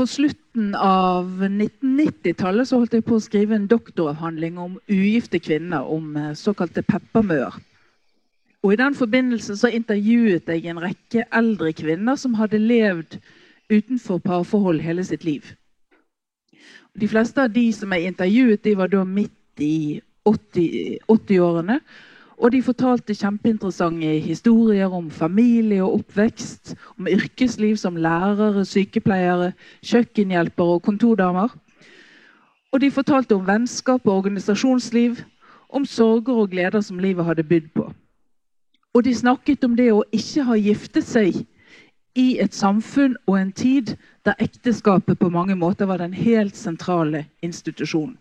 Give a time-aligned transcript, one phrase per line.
[0.00, 5.84] På slutten av 1990-tallet så holdt jeg på å skrive en doktoravhandling om ugifte kvinner,
[5.84, 7.58] om eh, såkalte peppermøer.
[8.62, 13.18] Og I den forbindelse så intervjuet jeg en rekke eldre kvinner som hadde levd
[13.68, 15.52] utenfor parforhold hele sitt liv.
[16.96, 21.80] De fleste av de som jeg intervjuet, de var da midt i 80-årene.
[21.80, 22.09] 80
[22.40, 29.52] og de fortalte kjempeinteressante historier om familie og oppvekst, om yrkesliv som lærere, sykepleiere,
[29.84, 31.52] kjøkkenhjelpere og kontordamer.
[32.72, 35.20] Og de fortalte om vennskap og organisasjonsliv,
[35.68, 37.90] om sorger og gleder som livet hadde bydd på.
[38.94, 41.42] Og de snakket om det å ikke ha giftet seg
[42.18, 43.94] i et samfunn og en tid
[44.26, 48.16] der ekteskapet på mange måter var den helt sentrale institusjonen.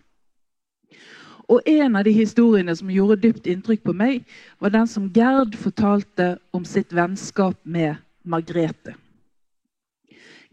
[1.49, 4.25] Og en av de historiene som gjorde dypt inntrykk på meg,
[4.61, 8.93] var den som Gerd fortalte om sitt vennskap med Margrethe.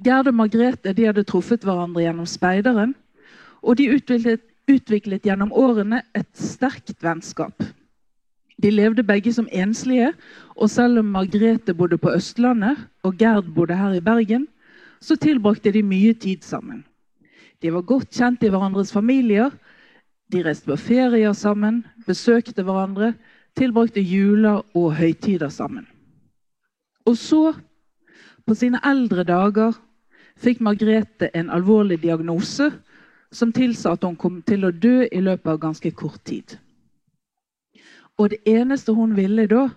[0.00, 2.94] Gerd og Margrethe de hadde truffet hverandre gjennom speideren,
[3.60, 7.60] og de utviklet, utviklet gjennom årene et sterkt vennskap.
[8.56, 10.14] De levde begge som enslige,
[10.56, 14.46] og selv om Margrethe bodde på Østlandet og Gerd bodde her i Bergen,
[15.00, 16.86] så tilbrakte de mye tid sammen.
[17.60, 19.52] De var godt kjent i hverandres familier,
[20.32, 23.12] de reiste på ferier sammen, besøkte hverandre,
[23.56, 25.86] tilbrakte juler og høytider sammen.
[27.06, 27.54] Og så,
[28.46, 29.76] på sine eldre dager,
[30.36, 32.70] fikk Margrethe en alvorlig diagnose
[33.32, 36.56] som tilsa at hun kom til å dø i løpet av ganske kort tid.
[38.16, 39.68] Og det eneste hun ville da,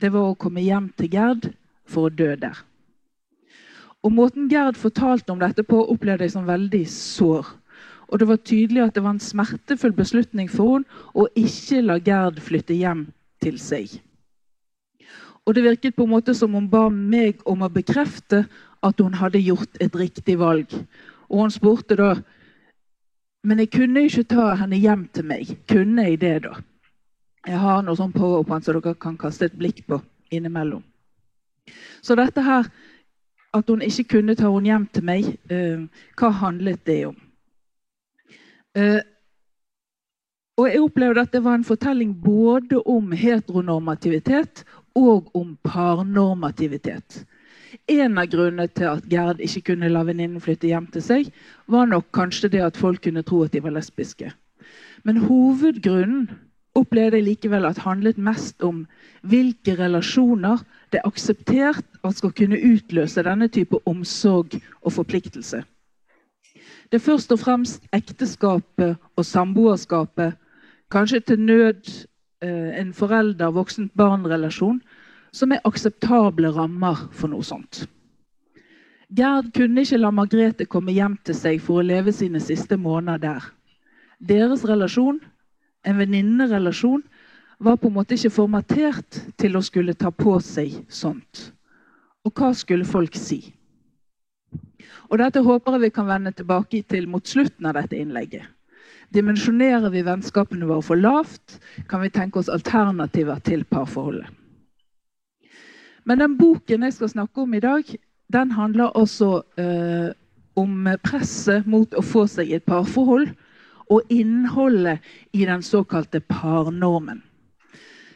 [0.00, 1.50] det var å komme hjem til Gerd
[1.88, 2.56] for å dø der.
[4.00, 7.46] Og Måten Gerd fortalte om dette på, opplevde jeg som veldig sår.
[8.10, 11.98] Og det var tydelig at det var en smertefull beslutning for henne å ikke la
[12.02, 13.06] Gerd flytte hjem
[13.42, 14.00] til seg.
[15.46, 18.44] Og det virket på en måte som hun ba meg om å bekrefte
[18.86, 20.74] at hun hadde gjort et riktig valg.
[21.30, 22.14] Og hun spurte da
[23.42, 25.48] Men jeg kunne ikke ta henne hjem til meg.
[25.64, 26.58] Kunne jeg det, da?
[27.48, 29.96] Jeg har noe sånn powerpoint som dere kan kaste et blikk på
[30.28, 30.82] innimellom.
[32.04, 32.68] Så dette her,
[33.56, 35.88] at hun ikke kunne ta henne hjem til meg, uh,
[36.20, 37.16] hva handlet det om?
[38.78, 39.00] Uh,
[40.60, 44.64] og jeg opplevde at det var en fortelling både om heteronormativitet
[44.98, 47.24] og om parnormativitet.
[47.88, 51.30] En av grunnene til at Gerd ikke kunne la venninnen flytte hjem til seg,
[51.70, 54.32] var nok kanskje det at folk kunne tro at de var lesbiske.
[55.06, 56.28] Men hovedgrunnen
[56.76, 58.84] opplevde jeg likevel at handlet mest om
[59.26, 60.60] hvilke relasjoner
[60.92, 65.64] det er akseptert at skal kunne utløse denne type omsorg og forpliktelse.
[66.90, 70.34] Det er først og fremst ekteskapet og samboerskapet,
[70.90, 71.86] kanskje til nød
[72.42, 74.80] eh, en forelder-voksent-barn-relasjon,
[75.32, 77.84] som er akseptable rammer for noe sånt.
[79.14, 83.22] Gerd kunne ikke la Margrethe komme hjem til seg for å leve sine siste måneder
[83.22, 83.46] der.
[84.18, 85.22] Deres relasjon,
[85.86, 87.06] en venninnerelasjon,
[87.60, 91.52] var på en måte ikke formatert til å skulle ta på seg sånt.
[92.26, 93.44] Og hva skulle folk si?
[95.10, 98.46] Og Dette håper jeg vi kan vende tilbake til mot slutten av dette innlegget.
[99.10, 101.58] Dimensjonerer vi vennskapene våre for lavt,
[101.90, 104.28] kan vi tenke oss alternativer til parforholdet.
[106.06, 107.90] Men den boken jeg skal snakke om i dag,
[108.32, 110.10] den handler også eh,
[110.58, 113.32] om presset mot å få seg et parforhold
[113.90, 115.02] og innholdet
[115.34, 117.24] i den såkalte parnormen.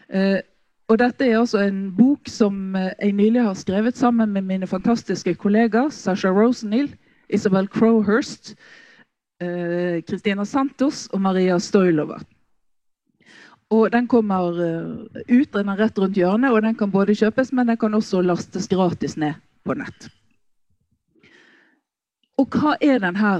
[0.08, 0.38] Eh,
[0.88, 4.66] og dette er altså en bok som eh, jeg nylig har skrevet sammen med mine
[4.68, 6.90] fantastiske kollegaer Sasha Rosenhill,
[7.28, 8.52] Isabel Crowhurst,
[9.40, 12.20] eh, Christina Santos og Maria Stoilova.
[13.70, 17.52] Og Den kommer eh, ut, den er rett rundt hjørnet, og den kan både kjøpes,
[17.52, 20.10] men den kan også lastes gratis ned på nett.
[22.38, 23.38] Og hva er denne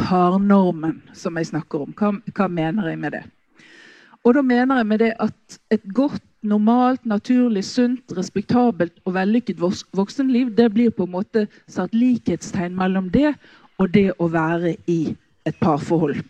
[0.00, 1.92] parnormen som jeg snakker om?
[1.98, 3.24] Hva, hva mener jeg med det?
[4.24, 9.60] Og da mener jeg med det at et godt normalt, naturlig, sunt, respektabelt og vellykket
[9.60, 13.34] voksenliv, det blir på en måte satt likhetstegn mellom det
[13.78, 15.00] og det å være i
[15.46, 16.22] et parforhold.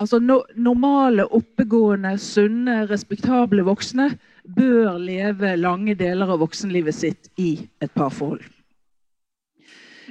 [0.00, 4.14] Altså no, Normale, oppegående, sunne, respektable voksne
[4.56, 7.52] bør leve lange deler av voksenlivet sitt i
[7.84, 8.40] et parforhold.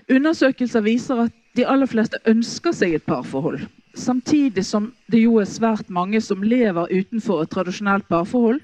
[0.09, 3.65] Undersøkelser viser at de aller fleste ønsker seg et parforhold.
[3.99, 8.61] Samtidig som det jo er svært mange som lever utenfor et tradisjonelt parforhold.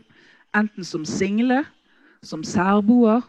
[0.56, 1.66] Enten som single,
[2.24, 3.26] som særboer,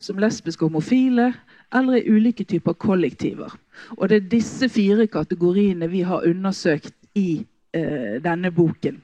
[0.00, 1.34] som lesbiske homofile
[1.76, 3.52] eller i ulike typer kollektiver.
[3.98, 7.44] Og det er disse fire kategoriene vi har undersøkt i
[7.76, 9.02] eh, denne boken.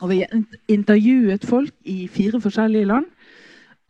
[0.00, 0.32] Og vi har
[0.68, 3.06] intervjuet folk i fire forskjellige land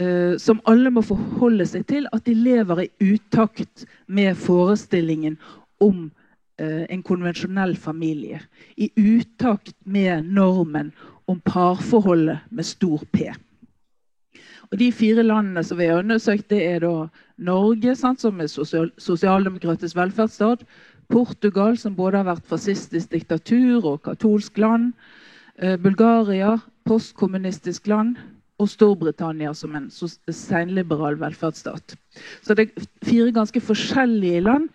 [0.03, 5.39] eh, som alle må forholde seg til, at de lever i utakt med forestillingen
[5.81, 6.11] om
[6.59, 8.41] en konvensjonell familie.
[8.77, 10.93] I utakt med normen
[11.27, 13.33] om parforholdet med stor P.
[14.71, 17.09] Og De fire landene som vi har undersøkt, det er da
[17.39, 20.65] Norge, sant, som er sosial sosialdemokratisk velferdsstat.
[21.13, 24.93] Portugal, som både har vært fascistisk diktatur og katolsk land.
[25.59, 26.57] Eh, Bulgaria,
[26.89, 28.17] postkommunistisk land
[28.59, 31.97] og Storbritannia som en senliberal velferdsstat.
[32.43, 34.69] Så det er fire ganske forskjellige land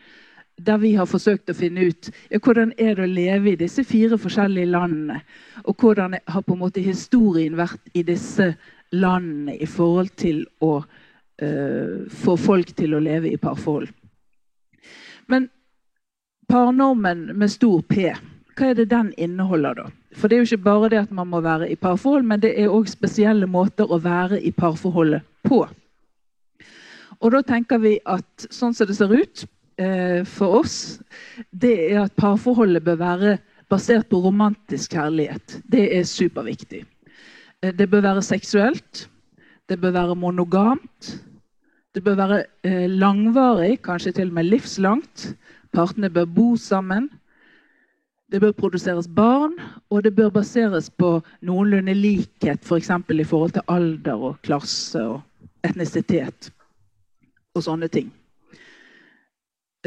[0.65, 3.83] der vi har forsøkt å finne ut ja, hvordan er det å leve i disse
[3.88, 5.21] fire forskjellige landene.
[5.65, 8.53] Og hvordan har på en måte historien vært i disse
[8.91, 13.89] landene i forhold til å uh, få folk til å leve i parforhold.
[15.29, 15.50] Men
[16.50, 18.09] parnormen med stor P,
[18.57, 19.89] hva er det den inneholder, da?
[20.17, 22.56] For det er jo ikke bare det at man må være i parforhold, men det
[22.57, 25.61] er òg spesielle måter å være i parforholdet på.
[27.19, 29.45] Og da tenker vi at sånn som det ser ut
[29.80, 31.00] eh, for oss,
[31.52, 33.38] det er at parforholdet bør være
[33.70, 35.60] basert på romantisk kjærlighet.
[35.72, 36.84] Det er superviktig.
[37.64, 39.08] Eh, det bør være seksuelt.
[39.70, 41.14] Det bør være monogamt.
[41.96, 45.34] Det bør være eh, langvarig, kanskje til og med livslangt.
[45.74, 47.10] Partene bør bo sammen.
[48.31, 49.56] Det bør produseres barn,
[49.90, 52.88] og det bør baseres på noenlunde likhet, f.eks.
[52.88, 55.22] For i forhold til alder og klasse og
[55.66, 56.52] etnisitet
[57.56, 58.12] og sånne ting.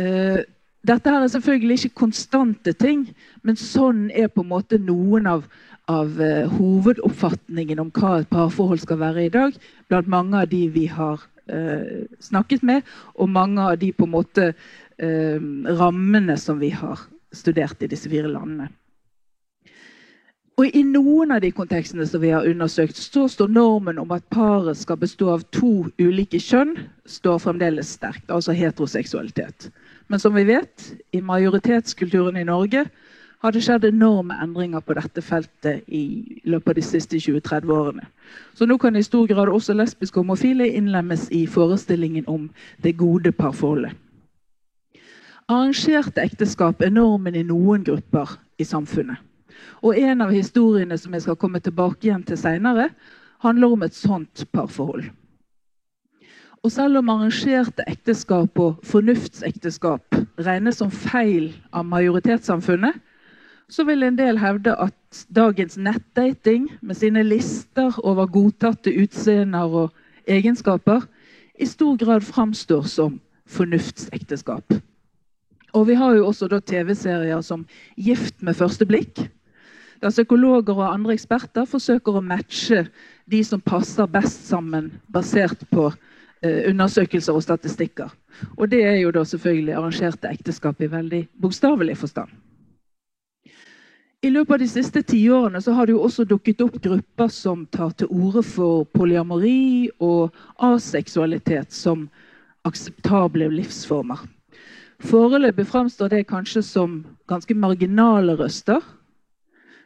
[0.00, 0.40] Uh,
[0.88, 3.04] dette her er selvfølgelig ikke konstante ting,
[3.44, 5.44] men sånn er på en måte noen av,
[5.92, 9.58] av uh, hovedoppfatningen om hva et parforhold skal være i dag,
[9.92, 11.20] blant mange av de vi har
[11.52, 14.52] uh, snakket med, og mange av de på en måte
[15.02, 17.00] rammene som vi har
[17.34, 18.68] studert i disse fire landene.
[20.60, 24.26] Og I noen av de kontekstene som vi har undersøkt, så står normen om at
[24.30, 26.76] paret skal bestå av to ulike kjønn,
[27.08, 28.28] står fremdeles sterkt.
[28.30, 29.70] Altså heteroseksualitet.
[30.12, 32.82] Men som vi vet, i majoritetskulturen i Norge
[33.40, 36.02] har det skjedd enorme endringer på dette feltet i
[36.44, 38.04] løpet av de siste 20-30 årene.
[38.52, 42.50] Så nå kan i stor grad også lesbiske og homofile innlemmes i forestillingen om
[42.84, 43.96] det gode parforholdet.
[45.48, 49.16] Arrangerte ekteskap er normen i noen grupper i samfunnet.
[49.80, 52.90] Og En av historiene som jeg skal komme tilbake igjen til senere,
[53.40, 55.08] handler om et sånt parforhold.
[56.62, 60.14] Og Selv om arrangerte ekteskap og fornuftsekteskap
[60.46, 63.00] regnes som feil av majoritetssamfunnet,
[63.66, 70.30] så vil en del hevde at dagens nettdating med sine lister over godtatte utseender og
[70.30, 71.02] egenskaper
[71.58, 73.18] i stor grad framstår som
[73.50, 74.78] fornuftsekteskap.
[75.74, 77.66] Og vi har jo også TV-serier som
[77.96, 79.28] 'Gift med første blikk'.
[80.02, 82.86] Der psykologer og andre eksperter forsøker å matche
[83.30, 85.92] de som passer best sammen, basert på
[86.42, 88.10] undersøkelser og statistikker.
[88.56, 92.30] Og det er jo da selvfølgelig arrangerte ekteskap i veldig bokstavelig forstand.
[94.22, 97.90] I løpet av de siste tiårene har det jo også dukket opp grupper som tar
[97.98, 100.30] til orde for polyamori og
[100.62, 102.04] aseksualitet som
[102.62, 104.22] akseptable livsformer.
[105.02, 108.78] Foreløpig framstår det kanskje som ganske marginale røster.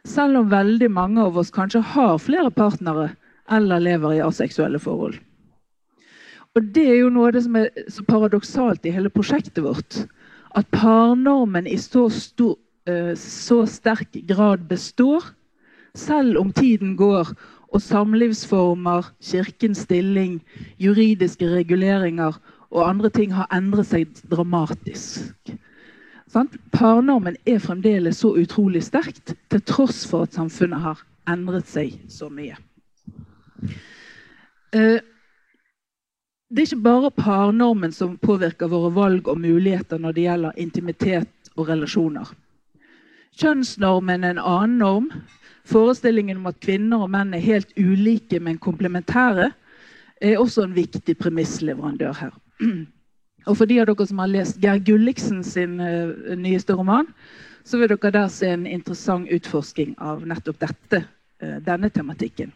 [0.05, 3.15] Selv om veldig mange av oss kanskje har flere partnere
[3.49, 5.17] eller lever i aseksuelle forhold.
[6.57, 9.99] Og Det er jo noe av det som er så paradoksalt i hele prosjektet vårt.
[10.57, 12.55] At parnormen i så, stor,
[12.89, 15.21] eh, så sterk grad består,
[15.93, 17.29] selv om tiden går
[17.67, 20.39] og samlivsformer, kirkens stilling,
[20.81, 22.39] juridiske reguleringer
[22.71, 25.51] og andre ting har endret seg dramatisk.
[26.33, 26.49] Sånn?
[26.73, 32.31] Parnormen er fremdeles så utrolig sterkt, til tross for at samfunnet har endret seg så
[32.33, 32.57] mye.
[34.73, 34.99] Eh,
[36.49, 41.49] det er ikke bare parnormen som påvirker våre valg og muligheter når det gjelder intimitet
[41.57, 42.29] og relasjoner.
[43.37, 45.09] Kjønnsnormen er en annen norm.
[45.67, 49.51] Forestillingen om at kvinner og menn er helt ulike, men komplementære,
[50.21, 52.31] er også en viktig premissleverandør her.
[53.47, 57.07] Og for de av dere som har lest Geir Gulliksen sin uh, nyeste roman,
[57.67, 61.03] så vil dere der se en interessant utforsking av nettopp dette,
[61.43, 62.55] uh, denne tematikken.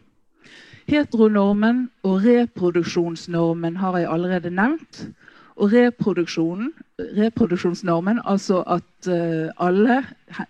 [0.91, 5.07] Heteronormen og reproduksjonsnormen har jeg allerede nevnt.
[5.55, 10.03] Og reproduksjonsnormen, altså at uh, alle,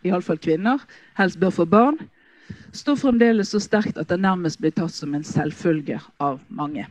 [0.03, 0.77] iallfall kvinner,
[1.17, 1.97] helst bør få barn,
[2.73, 6.87] står fremdeles så sterkt at det nærmest blir tatt som en selvfølge av mange.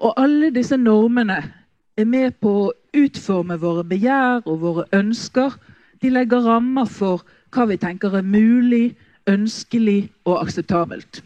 [0.00, 1.52] Og alle disse normene
[1.96, 5.52] er med på å utforme våre begjær og våre ønsker.
[6.00, 7.20] De legger rammer for
[7.52, 8.96] hva vi tenker er mulig,
[9.28, 11.20] ønskelig og akseptabelt.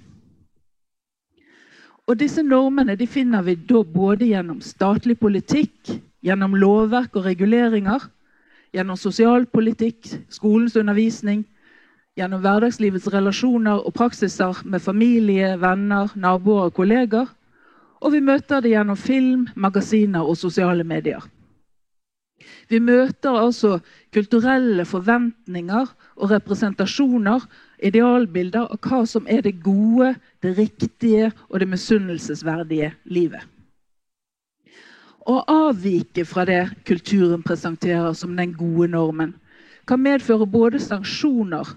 [2.04, 5.94] Og disse normene finner vi da både gjennom statlig politikk,
[6.24, 8.02] gjennom lovverk og reguleringer,
[8.74, 11.44] gjennom sosialpolitikk, skolens undervisning,
[12.18, 17.30] gjennom hverdagslivets relasjoner og praksiser med familie, venner, naboer og kolleger.
[18.04, 21.24] Og vi møter det gjennom film, magasiner og sosiale medier.
[22.68, 23.78] Vi møter altså
[24.12, 27.46] kulturelle forventninger og representasjoner,
[27.78, 33.42] idealbilder av hva som er det gode, det riktige og det misunnelsesverdige livet.
[35.24, 39.32] Å avvike fra det kulturen presenterer som den gode normen,
[39.88, 41.68] kan medføre både sanksjoner,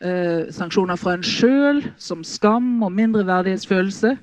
[0.00, 4.16] eh, sanksjoner fra en sjøl, som skam og mindreverdighetsfølelse,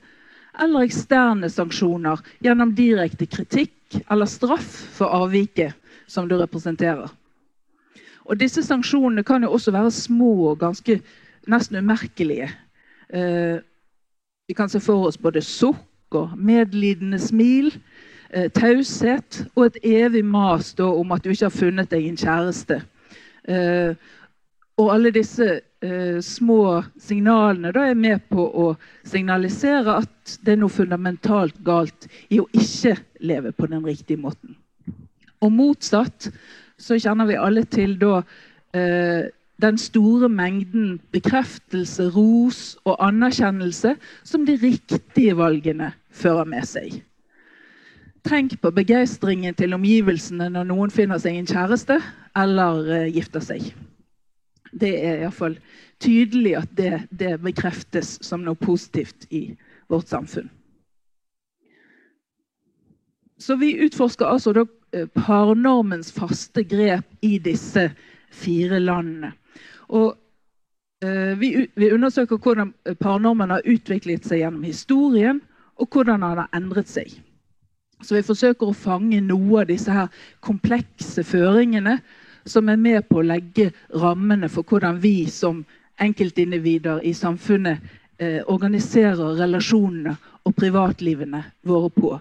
[0.59, 5.75] eller eksterne sanksjoner gjennom direkte kritikk eller straff for avviket
[6.07, 7.12] som du representerer.
[8.25, 11.00] Og Disse sanksjonene kan jo også være små og ganske
[11.48, 12.50] nesten umerkelige.
[13.13, 13.62] Eh,
[14.48, 17.72] vi kan se for oss både sukk og medlidende smil,
[18.32, 22.17] eh, taushet og et evig mas da, om at du ikke har funnet deg en
[22.17, 22.82] kjæreste.
[23.48, 23.96] Eh,
[24.77, 25.46] og alle disse
[25.82, 28.67] eh, små signalene da er med på å
[29.08, 34.58] signalisere at det er noe fundamentalt galt i å ikke leve på den riktige måten.
[35.41, 36.29] Og motsatt
[36.77, 38.22] så kjenner vi alle til da
[38.75, 47.00] eh, den store mengden bekreftelse, ros og anerkjennelse som de riktige valgene fører med seg.
[48.25, 52.00] Tenk på begeistringen til omgivelsene når noen finner seg en kjæreste
[52.36, 53.70] eller eh, gifter seg.
[54.75, 55.55] Det er iallfall
[56.03, 59.48] tydelig at det, det bekreftes som noe positivt i
[59.88, 60.50] vårt samfunn.
[63.39, 64.53] Så vi utforsker altså
[65.13, 67.89] parnormens faste grep i disse
[68.31, 69.31] fire landene.
[69.95, 70.15] Og
[71.03, 75.41] eh, vi, vi, undersøker hvordan parnormen har utviklet seg gjennom historien,
[75.75, 77.11] og hvordan den har endret seg.
[78.03, 80.11] Så vi forsøker å fange noe av disse her
[80.43, 81.99] komplekse føringene
[82.45, 85.63] som er med på å legge rammene for hvordan vi som
[86.03, 87.81] enkeltindivider i samfunnet
[88.19, 92.11] eh, organiserer relasjonene og privatlivene våre på.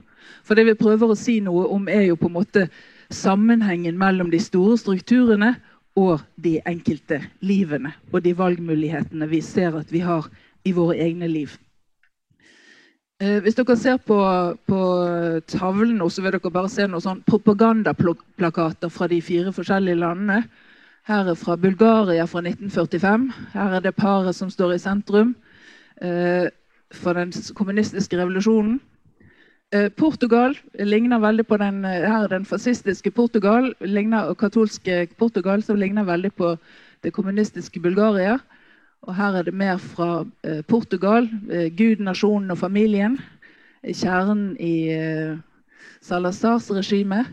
[0.44, 2.66] For det vi prøver å si noe om, er jo på en måte
[3.12, 5.54] sammenhengen mellom de store strukturene
[6.00, 10.26] og de enkelte livene og de valgmulighetene vi ser at vi har
[10.64, 11.54] i våre egne liv.
[13.22, 14.16] Eh, hvis dere ser på,
[14.66, 14.80] på
[15.46, 20.42] tavlen nå, så vil dere bare se noen sånn propagandaplakater fra de fire forskjellige landene.
[21.06, 23.28] Her er fra Bulgaria fra 1945.
[23.52, 25.34] Her er det paret som står i sentrum
[26.02, 26.50] eh,
[26.90, 28.80] for den kommunistiske revolusjonen.
[29.74, 35.62] Eh, Portugal ligner veldig på den, eh, her den fascistiske Portugal ligner, og katolske Portugal,
[35.62, 36.56] som ligner veldig på
[37.02, 38.38] det kommunistiske Bulgaria.
[39.02, 41.28] Og her er det mer fra eh, Portugal.
[41.50, 43.18] Eh, Gud, nasjonen og familien.
[43.84, 45.36] Kjernen i eh,
[46.00, 47.24] Salazars regime.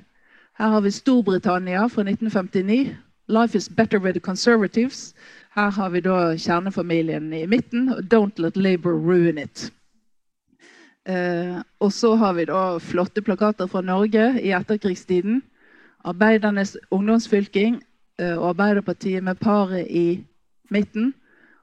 [0.57, 2.95] Her har vi Storbritannia fra 1959.
[3.27, 5.13] 'Life is better with the conservatives'.
[5.55, 7.89] Her har vi da kjernefamilien i midten.
[7.89, 9.71] 'Don't let Labour ruin it'.
[11.10, 15.41] Eh, og så har vi da flotte plakater fra Norge i etterkrigstiden.
[16.05, 17.81] Arbeidernes ungdomsfylking
[18.20, 20.24] eh, og Arbeiderpartiet med paret i
[20.70, 21.13] midten.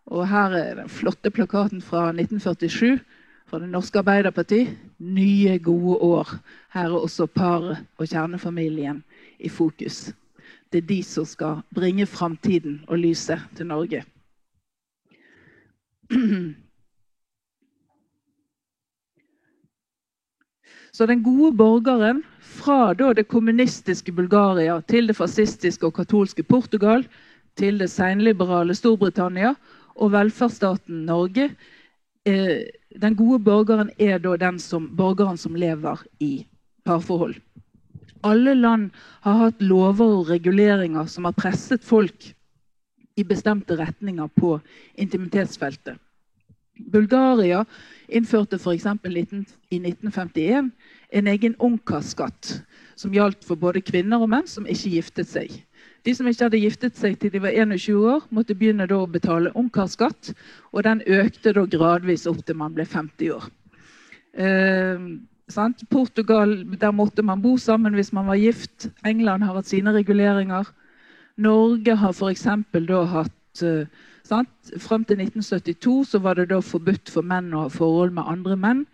[0.07, 2.99] Og her er den flotte plakaten fra 1947
[3.49, 4.69] fra Det norske Arbeiderparti.
[4.99, 6.29] Nye, gode år.
[6.73, 9.05] Her er også paret og kjernefamilien
[9.39, 10.13] i fokus.
[10.73, 14.05] Det er de som skal bringe framtiden og lyset til Norge.
[20.93, 27.05] Så den gode borgeren, fra det kommunistiske Bulgaria til det fascistiske og katolske Portugal,
[27.59, 29.55] til det senliberale Storbritannia
[29.99, 31.51] og velferdsstaten Norge
[32.27, 32.71] eh,
[33.03, 36.47] Den gode borgeren er da den som, borgeren som lever i
[36.85, 37.35] parforhold.
[38.25, 38.91] Alle land
[39.23, 42.33] har hatt lover og reguleringer som har presset folk
[43.19, 44.57] i bestemte retninger på
[44.97, 45.99] intimitetsfeltet.
[46.79, 47.65] Bulgaria
[48.09, 48.87] innførte f.eks.
[49.71, 50.71] i 1951
[51.11, 52.59] en egen ungkarskatt
[52.99, 55.55] som gjaldt for både kvinner og menn som ikke giftet seg.
[56.07, 59.53] De som ikke hadde giftet seg til de var 21 år, måtte begynne å betale
[59.59, 60.33] ungkarskatt.
[60.73, 63.49] Og den økte gradvis opp til man ble 50 år.
[64.39, 65.09] Eh,
[65.91, 68.89] Portugal, der måtte man bo sammen hvis man var gift.
[69.05, 70.69] England har hatt sine reguleringer.
[71.37, 72.47] Norge har f.eks.
[72.73, 73.87] da hatt eh,
[74.29, 74.73] sant?
[74.83, 78.59] Frem til 1972 så var det da forbudt for menn å ha forhold med andre
[78.61, 78.85] menn.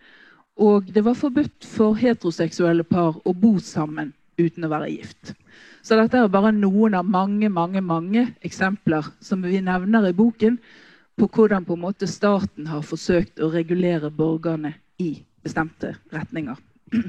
[0.60, 5.34] Og det var forbudt for heteroseksuelle par å bo sammen uten å være gift.
[5.84, 10.58] Så dette er bare noen av mange mange, mange eksempler som vi nevner i boken
[11.18, 16.56] på hvordan på en måte staten har forsøkt å regulere borgerne i bestemte retninger.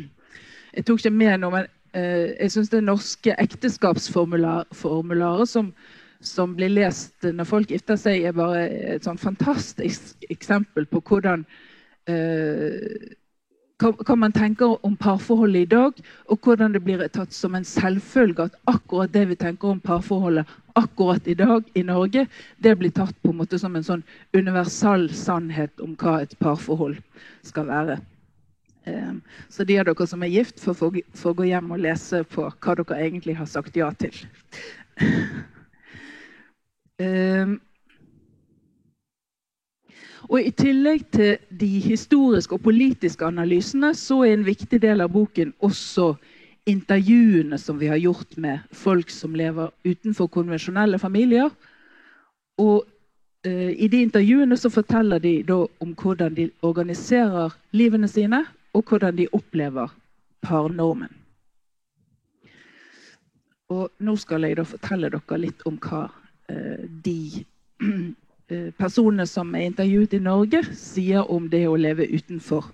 [0.76, 1.66] Jeg tok ikke med noe, men
[1.96, 5.72] eh, jeg syns det norske ekteskapsformularet som,
[6.20, 11.46] som, blir lest når folk gifter seg, er bare et sånn fantastisk eksempel på hvordan
[12.10, 13.16] eh,
[13.76, 15.98] hva man tenker om parforholdet i dag,
[16.32, 20.48] og hvordan det blir tatt som en selvfølge at akkurat det vi tenker om parforholdet
[20.76, 24.04] akkurat i dag i Norge, det blir tatt på en måte som en sånn
[24.34, 27.02] universal sannhet om hva et parforhold
[27.44, 28.00] skal være.
[28.86, 32.78] Ehm, så de av dere som er gift, får gå hjem og lese på hva
[32.80, 34.24] dere egentlig har sagt ja til.
[37.00, 37.60] Ehm,
[40.26, 45.12] og I tillegg til de historiske og politiske analysene så er en viktig del av
[45.14, 46.16] boken også
[46.66, 51.52] intervjuene som vi har gjort med folk som lever utenfor konvensjonelle familier.
[52.58, 52.88] Og
[53.46, 59.16] eh, I de intervjuene så forteller de om hvordan de organiserer livene sine, og hvordan
[59.16, 59.94] de opplever
[60.42, 61.12] parnormen.
[63.70, 66.08] Og nå skal jeg da fortelle dere litt om hva
[66.48, 67.46] de
[68.48, 72.68] Eh, personene som er intervjuet i Norge, sier om det å leve utenfor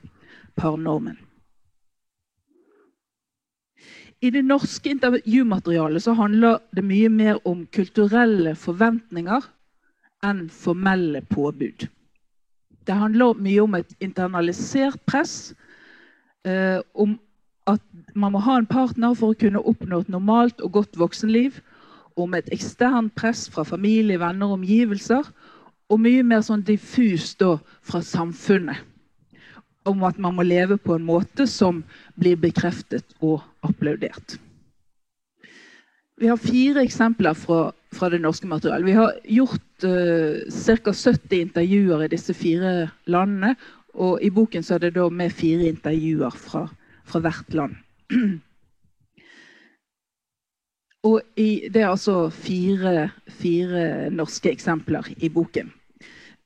[0.60, 1.16] parnormen.
[4.22, 9.48] I det norske intervjumaterialet så handler det mye mer om kulturelle forventninger
[10.28, 11.88] enn formelle påbud.
[12.86, 15.54] Det handler mye om et internalisert press,
[16.44, 17.16] eh, om
[17.66, 17.82] at
[18.14, 21.62] man må ha en partner for å kunne oppnå et normalt og godt voksenliv,
[22.20, 25.28] om et eksternt press fra familie, venner og omgivelser,
[25.92, 27.44] og mye mer sånn diffust
[27.84, 28.80] fra samfunnet.
[29.88, 31.82] Om at man må leve på en måte som
[32.20, 34.38] blir bekreftet og applaudert.
[36.22, 38.86] Vi har fire eksempler fra, fra det norske materialet.
[38.86, 40.94] Vi har gjort uh, ca.
[40.94, 43.56] 70 intervjuer i disse fire landene.
[43.98, 46.68] Og i boken er det med fire intervjuer fra,
[47.04, 47.76] fra hvert land.
[51.04, 55.72] Og i, det er altså fire, fire norske eksempler i boken.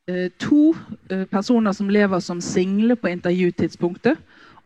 [0.08, 0.76] Eh, to
[1.10, 4.22] eh, personer som lever som single på intervjutidspunktet,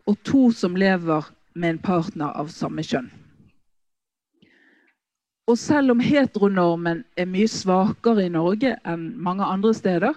[0.06, 3.10] og to som lever med en partner av samme kjønn.
[5.50, 10.14] Og selv om heteronormen er mye svakere i Norge enn mange andre steder,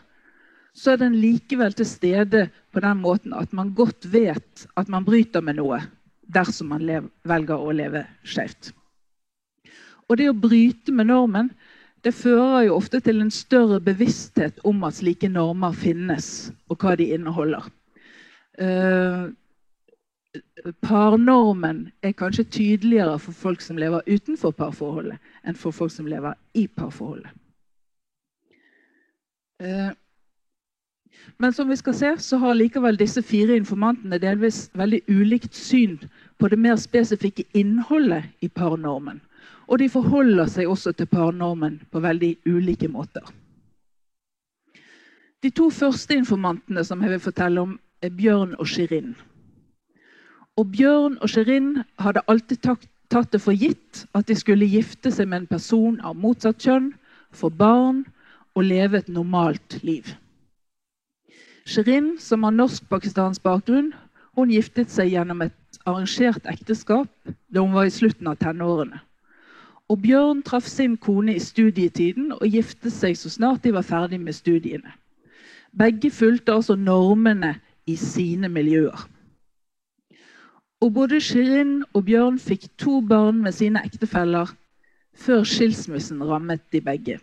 [0.77, 5.05] så er den likevel til stede på den måten at man godt vet at man
[5.05, 5.81] bryter med noe
[6.33, 8.73] dersom man velger å leve skjevt.
[10.09, 11.51] Og det å bryte med normen
[12.03, 16.97] det fører jo ofte til en større bevissthet om at slike normer finnes, og hva
[16.99, 17.69] de inneholder.
[18.59, 19.31] Uh,
[20.83, 26.35] parnormen er kanskje tydeligere for folk som lever utenfor parforholdet, enn for folk som lever
[26.53, 27.31] i parforholdet.
[29.63, 29.95] Uh,
[31.39, 36.01] men som vi skal se, så har likevel disse fire informantene delvis veldig ulikt syn
[36.37, 39.21] på det mer spesifikke innholdet i parnormen.
[39.67, 43.23] Og de forholder seg også til parnormen på veldig ulike måter.
[45.43, 49.13] De to første informantene som jeg vil fortelle om, er Bjørn og Shirin.
[50.59, 55.27] Og Bjørn og Shirin hadde alltid tatt det for gitt at de skulle gifte seg
[55.29, 56.91] med en person av motsatt kjønn,
[57.33, 58.03] få barn
[58.53, 60.13] og leve et normalt liv.
[61.65, 63.93] Shirin, som har norsk-pakistansk bakgrunn,
[64.35, 67.09] hun giftet seg gjennom et arrangert ekteskap
[67.47, 68.99] da hun var i slutten av tenårene.
[69.93, 74.17] Og Bjørn traff sin kone i studietiden og giftet seg så snart de var ferdig
[74.17, 74.89] med studiene.
[75.69, 77.51] Begge fulgte altså normene
[77.85, 79.03] i sine miljøer.
[80.81, 84.55] Og både Shirin og Bjørn fikk to barn med sine ektefeller
[85.13, 87.19] før skilsmissen rammet de begge.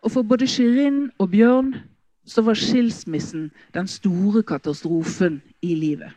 [0.00, 1.74] Og for både Shirin og Bjørn
[2.24, 6.16] så var skilsmissen den store katastrofen i livet.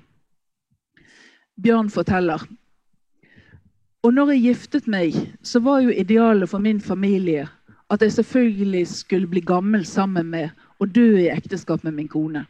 [1.59, 2.47] Bjørn forteller
[4.03, 7.47] og når jeg giftet meg, så var jo idealet for min familie
[7.89, 12.45] at jeg selvfølgelig skulle bli gammel sammen med og dø i ekteskap med min kone.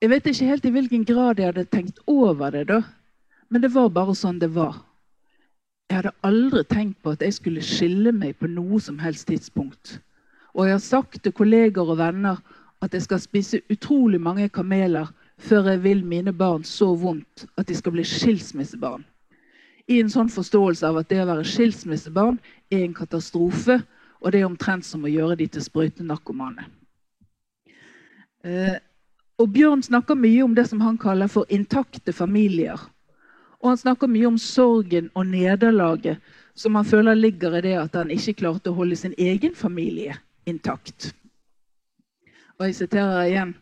[0.00, 2.80] Jeg vet ikke helt i hvilken grad jeg hadde tenkt over det, da,
[3.50, 4.78] men det var bare sånn det var.
[5.90, 9.98] Jeg hadde aldri tenkt på at jeg skulle skille meg på noe som helst tidspunkt.
[10.54, 12.40] Og jeg har sagt til kolleger og venner
[12.80, 17.68] at jeg skal spise utrolig mange kameler før jeg vil mine barn så vondt at
[17.68, 19.04] de skal bli skilsmissebarn
[19.86, 22.38] i en sånn forståelse av at det å være skilsmissebarn
[22.70, 23.80] er en katastrofe,
[24.20, 26.66] og det er omtrent som å gjøre de til sprøytenarkomane.
[28.44, 28.76] Eh,
[29.40, 32.80] og Bjørn snakker mye om det som han kaller for intakte familier.
[33.60, 36.20] Og han snakker mye om sorgen og nederlaget
[36.54, 40.18] som han føler ligger i det at han ikke klarte å holde sin egen familie
[40.48, 41.14] intakt.
[42.58, 43.54] Og jeg siterer igjen.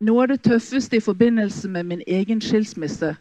[0.00, 3.16] Noe av det tøffeste i forbindelse med min egen skilsmisse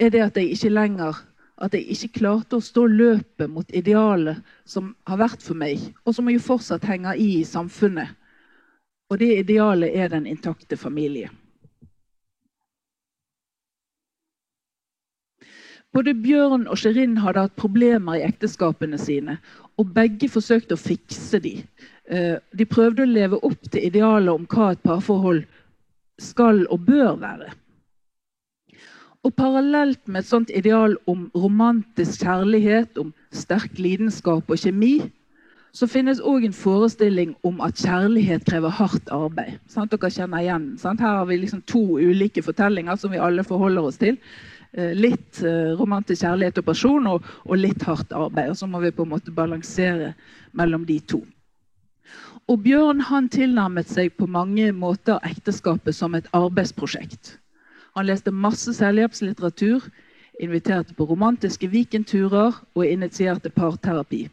[0.00, 1.18] er det at jeg ikke lenger
[1.60, 6.16] at jeg ikke klarte å stå løpet mot idealet som har vært for meg, og
[6.16, 8.16] som jo fortsatt henger i i samfunnet.
[9.10, 11.28] Og det idealet er den intakte familie.
[15.90, 19.40] Både Bjørn og Sherin hadde hatt problemer i ekteskapene sine,
[19.76, 21.64] og begge forsøkte å fikse dem.
[22.06, 25.42] Eh, de prøvde å leve opp til idealet om hva et parforhold
[26.22, 27.50] skal og bør være.
[29.20, 35.10] Og parallelt med et sånt ideal om romantisk kjærlighet, om sterk lidenskap og kjemi,
[35.76, 39.58] så finnes òg en forestilling om at kjærlighet krever hardt arbeid.
[39.70, 39.92] Sant?
[39.92, 40.70] Dere kjenner igjen.
[40.80, 41.02] Sant?
[41.04, 44.16] Her har vi liksom to ulike fortellinger som vi alle forholder oss til.
[44.72, 48.50] Eh, litt eh, romantisk kjærlighet og person, og, og litt hardt arbeid.
[48.54, 50.14] Og så må vi på en måte balansere
[50.58, 51.20] mellom de to.
[52.50, 57.36] Og Bjørn han tilnærmet seg på mange måter ekteskapet som et arbeidsprosjekt.
[57.96, 59.88] Han leste masse selvhjelpslitteratur,
[60.40, 64.28] inviterte på romantiske weekendturer og initierte parterapi.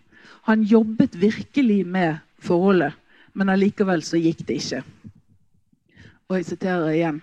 [0.47, 2.93] Han jobbet virkelig med forholdet,
[3.33, 4.83] men allikevel så gikk det ikke.
[6.29, 7.19] Og jeg siterer igjen.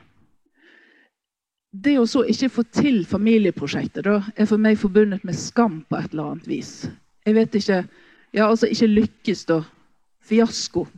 [1.74, 5.98] Det å så ikke få til familieprosjektet da, er for meg forbundet med skam på
[5.98, 6.74] et eller annet vis.
[7.26, 7.84] Jeg vet ikke
[8.34, 9.60] Ja, altså ikke lykkes, da.
[10.26, 10.88] Fiasko.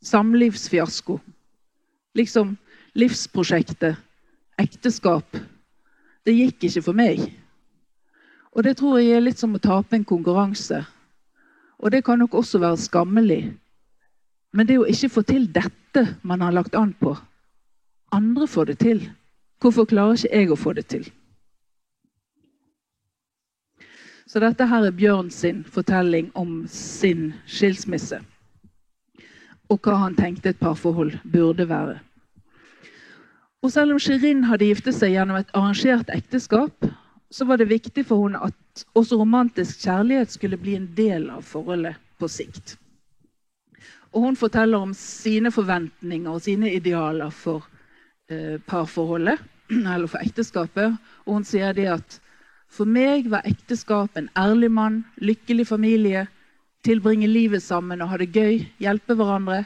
[0.00, 1.18] Samlivsfiasko.
[2.16, 2.54] Liksom
[2.96, 3.98] livsprosjektet
[4.58, 5.38] ekteskap,
[6.26, 7.22] det gikk ikke for meg.
[8.52, 10.82] Og det tror jeg er litt som å tape en konkurranse.
[11.78, 13.42] Og det kan nok også være skammelig.
[14.52, 17.14] Men det å ikke få til dette man har lagt an på
[18.12, 19.02] Andre får det til.
[19.60, 21.08] Hvorfor klarer ikke jeg å få det til?
[24.28, 28.22] Så dette her er Bjørn sin fortelling om sin skilsmisse.
[29.68, 31.98] Og hva han tenkte et parforhold burde være.
[33.62, 36.86] Og selv om Shirin hadde giftet seg gjennom et arrangert ekteskap,
[37.30, 41.42] så var det viktig for henne at også romantisk kjærlighet skulle bli en del av
[41.46, 42.76] forholdet på sikt.
[44.14, 47.66] Og hun forteller om sine forventninger og sine idealer for
[48.30, 49.42] eh, parforholdet,
[49.94, 50.96] eller for ekteskapet.
[51.26, 52.20] Og hun sier det at
[52.72, 56.26] for meg var ekteskap en ærlig mann, lykkelig familie,
[56.86, 59.64] tilbringe livet sammen og ha det gøy, hjelpe hverandre,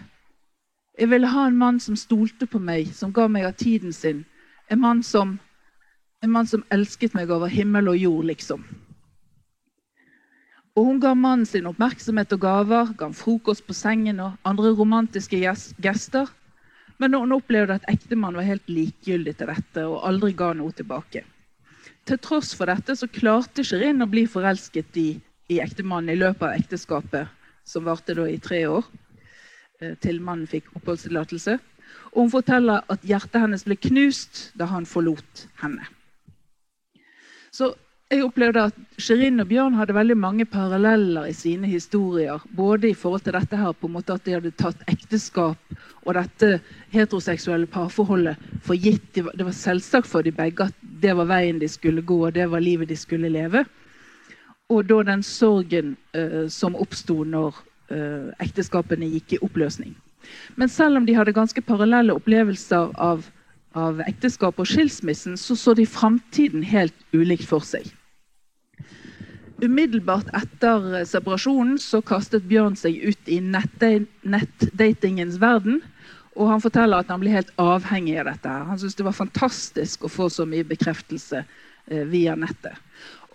[0.98, 4.24] jeg ville ha en mann som stolte på meg, som ga meg av tiden sin.
[4.68, 5.38] En mann som,
[6.20, 8.64] en mann som elsket meg over himmel og jord, liksom.
[10.76, 14.72] Og hun ga mannen sin oppmerksomhet og gaver, ga han frokost på sengen og andre
[14.76, 15.40] romantiske
[15.84, 16.30] gester.
[17.00, 21.24] Men hun opplevde at ektemannen var helt likegyldig til dette og aldri ga noe tilbake.
[22.08, 25.08] Til tross for dette så klarte Shirin å bli forelsket i,
[25.52, 27.28] i ektemannen i løpet av ekteskapet,
[27.68, 28.86] som varte da i tre år.
[29.82, 31.58] Eh, til mannen fikk oppholdstillatelse.
[32.12, 35.86] Og hun forteller at hjertet hennes ble knust da han forlot henne.
[37.52, 37.72] Så
[38.12, 42.44] jeg opplevde at Shirin og Bjørn hadde veldig mange paralleller i sine historier.
[42.56, 46.14] Både i forhold til dette her, på en måte at de hadde tatt ekteskap og
[46.18, 46.60] dette
[46.92, 49.08] heteroseksuelle parforholdet for gitt.
[49.16, 52.50] Det var selvsagt for de begge at det var veien de skulle gå, og det
[52.52, 53.64] var livet de skulle leve.
[54.70, 57.71] Og da den sorgen uh, som oppsto når Eh,
[58.42, 59.94] ekteskapene gikk i oppløsning.
[60.56, 63.26] Men selv om de hadde ganske parallelle opplevelser av,
[63.74, 67.90] av ekteskap og skilsmissen, så så de framtiden helt ulikt for seg.
[69.62, 75.82] Umiddelbart etter separasjonen så kastet Bjørn seg ut i nettdatingens verden.
[76.32, 78.48] Og han forteller at han ble helt avhengig av dette.
[78.48, 82.74] Han syntes det var fantastisk å få så mye bekreftelse eh, via nettet.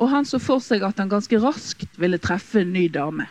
[0.02, 3.28] Og han så for seg at han ganske raskt ville treffe en ny dame.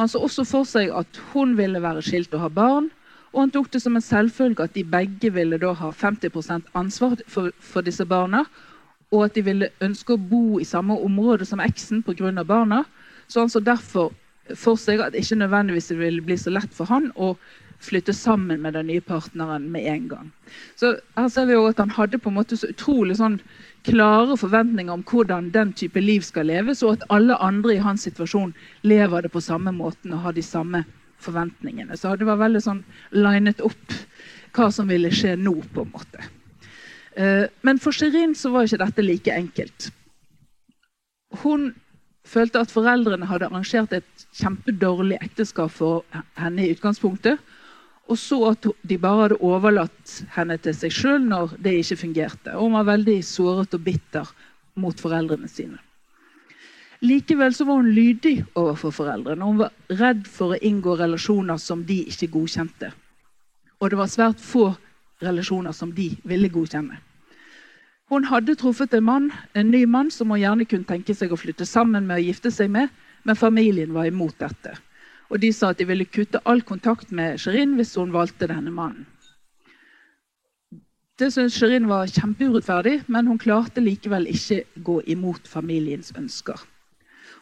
[0.00, 2.88] Han så også for seg at hun ville være skilt og ha barn.
[3.34, 7.20] Og han tok det som en selvfølge at de begge ville da ha 50% ansvar
[7.28, 8.46] for, for, disse barna.
[9.12, 12.32] Og at de ville ønske å bo i samme område som eksen pga.
[12.44, 12.84] barna.
[13.28, 14.12] Så han så derfor
[14.56, 17.36] for seg at det ikke nødvendigvis ville bli så lett for han å
[17.80, 20.32] flytte sammen med den nye partneren med en gang.
[20.76, 23.40] Så her ser vi jo at Han hadde på en måte så utrolig sånn
[23.86, 28.04] klare forventninger om hvordan den type liv skal leves, og at alle andre i hans
[28.08, 30.84] situasjon lever det på samme måten og har de samme
[31.20, 31.96] forventningene.
[31.96, 32.82] Så det var veldig sånn
[33.16, 33.96] linet opp
[34.56, 36.26] hva som ville skje nå, på en måte.
[37.16, 39.90] Eh, men for Shirin så var ikke dette like enkelt.
[41.42, 41.70] Hun
[42.26, 46.04] følte at foreldrene hadde arrangert et kjempedårlig ekteskap for
[46.38, 47.40] henne i utgangspunktet.
[48.10, 52.56] Og så at de bare hadde overlatt henne til seg sjøl når det ikke fungerte.
[52.56, 54.32] Og hun var veldig såret og bitter
[54.80, 55.78] mot foreldrene sine.
[57.00, 59.46] Likevel så var hun lydig overfor foreldrene.
[59.46, 62.90] Hun var redd for å inngå relasjoner som de ikke godkjente.
[63.80, 64.66] Og det var svært få
[65.24, 66.98] relasjoner som de ville godkjenne.
[68.10, 71.38] Hun hadde truffet en mann, en ny mann som hun gjerne kunne tenke seg å
[71.38, 72.90] flytte sammen med og gifte seg med,
[73.22, 74.74] men familien var imot dette.
[75.30, 78.72] Og de sa at de ville kutte all kontakt med Shirin hvis hun valgte denne
[78.74, 79.06] mannen.
[81.20, 86.56] Det syntes Shirin var kjempeurettferdig, men hun klarte likevel ikke gå imot familiens ønsker.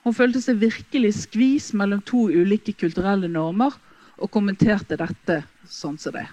[0.03, 3.77] Hun følte seg virkelig skvis mellom to ulike kulturelle normer
[4.19, 6.27] og kommenterte dette sånn som det.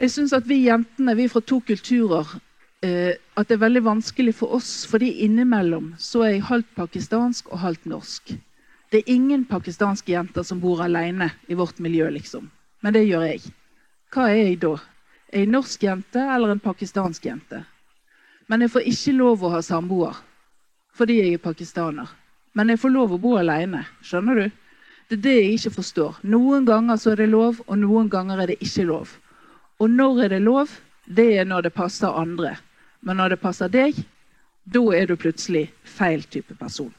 [0.00, 2.28] Jeg syns at vi jentene vi fra to kulturer
[2.84, 7.52] eh, at det er veldig vanskelig for oss, fordi innimellom så er jeg halvt pakistansk
[7.52, 8.34] og halvt norsk.
[8.92, 12.50] Det er ingen pakistanske jenter som bor alene i vårt miljø, liksom.
[12.84, 13.40] Men det gjør jeg.
[14.12, 14.74] Hva er jeg da?
[15.32, 17.62] Er norsk jente eller en pakistansk jente?
[18.52, 20.20] Men jeg får ikke lov å ha samboer
[20.92, 22.10] fordi jeg er pakistaner.
[22.52, 23.86] Men jeg får lov å bo alene.
[24.04, 24.50] Skjønner du?
[25.08, 26.18] Det er det jeg ikke forstår.
[26.28, 29.14] Noen ganger så er det lov, og noen ganger er det ikke lov.
[29.80, 30.76] Og når er det lov?
[31.08, 32.58] Det er når det passer andre.
[33.00, 34.04] Men når det passer deg,
[34.68, 36.92] da er du plutselig feil type person.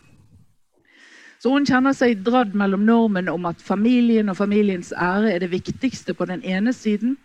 [1.44, 5.50] Så hun kjenner seg dradd mellom normen om at familien og familiens ære er det
[5.52, 7.18] viktigste på den ene siden,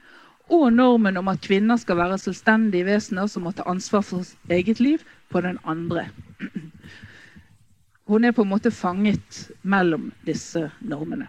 [0.50, 4.80] og normen om at kvinner skal være selvstendige vesener som må ta ansvar for eget
[4.82, 6.08] liv, på den andre.
[8.10, 11.28] Hun er på en måte fanget mellom disse normene.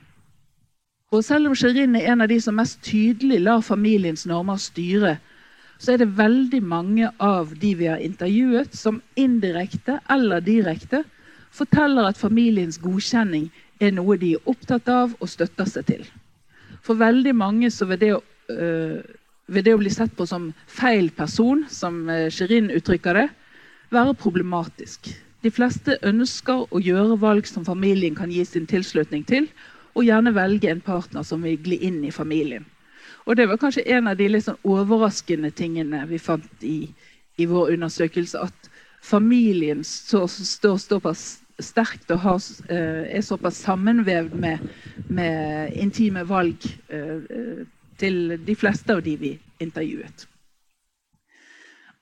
[1.14, 5.20] Og selv om Shirin er en av de som mest tydelig lar familiens normer styre,
[5.78, 11.04] så er det veldig mange av de vi har intervjuet, som indirekte eller direkte
[11.52, 16.04] forteller at familiens godkjenning er noe de er opptatt av og støtter seg til.
[16.84, 18.24] For veldig mange så vil det å
[19.50, 23.28] vil det å bli sett på som feil person, som uh, Shirin uttrykker det,
[23.94, 25.12] være problematisk.
[25.44, 29.48] De fleste ønsker å gjøre valg som familien kan gi sin tilslutning til,
[29.96, 32.66] og gjerne velge en partner som vil gli inn i familien.
[33.26, 36.90] Og Det var kanskje en av de litt sånn overraskende tingene vi fant i,
[37.38, 38.42] i vår undersøkelse.
[38.42, 38.70] At
[39.02, 42.40] familien står så, såpass sterkt og har,
[42.72, 44.66] uh, er såpass sammenvevd med,
[45.10, 47.64] med intime valg uh,
[48.00, 50.28] til de fleste av de vi intervjuet.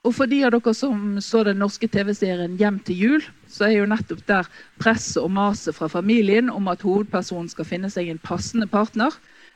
[0.07, 3.79] Og for de av dere som så den norske TV-serien 'Hjem til jul', så er
[3.79, 4.47] jo nettopp der
[4.79, 9.11] presset og maset fra familien om at hovedpersonen skal finne seg en passende partner,